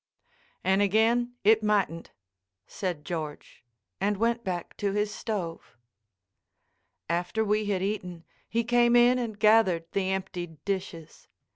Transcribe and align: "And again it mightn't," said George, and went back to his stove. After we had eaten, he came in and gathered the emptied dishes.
"And 0.63 0.81
again 0.81 1.35
it 1.43 1.61
mightn't," 1.61 2.09
said 2.65 3.05
George, 3.05 3.63
and 3.99 4.17
went 4.17 4.43
back 4.43 4.75
to 4.77 4.93
his 4.93 5.13
stove. 5.13 5.77
After 7.07 7.45
we 7.45 7.65
had 7.67 7.83
eaten, 7.83 8.23
he 8.49 8.63
came 8.63 8.95
in 8.95 9.19
and 9.19 9.37
gathered 9.37 9.85
the 9.91 10.09
emptied 10.09 10.65
dishes. 10.65 11.27